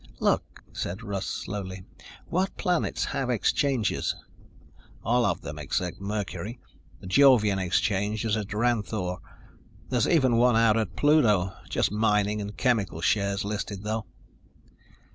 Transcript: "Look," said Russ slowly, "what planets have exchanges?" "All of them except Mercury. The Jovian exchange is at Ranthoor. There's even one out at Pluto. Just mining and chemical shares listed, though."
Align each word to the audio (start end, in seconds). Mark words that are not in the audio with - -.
"Look," 0.19 0.63
said 0.73 1.03
Russ 1.03 1.27
slowly, 1.27 1.83
"what 2.25 2.57
planets 2.57 3.05
have 3.05 3.29
exchanges?" 3.29 4.15
"All 5.03 5.23
of 5.25 5.41
them 5.41 5.59
except 5.59 6.01
Mercury. 6.01 6.59
The 7.01 7.05
Jovian 7.05 7.59
exchange 7.59 8.25
is 8.25 8.35
at 8.35 8.51
Ranthoor. 8.51 9.19
There's 9.89 10.07
even 10.07 10.37
one 10.37 10.55
out 10.55 10.75
at 10.75 10.95
Pluto. 10.95 11.53
Just 11.69 11.91
mining 11.91 12.41
and 12.41 12.57
chemical 12.57 12.99
shares 13.01 13.45
listed, 13.45 13.83
though." 13.83 14.07